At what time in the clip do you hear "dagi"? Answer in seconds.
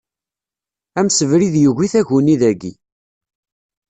2.41-2.71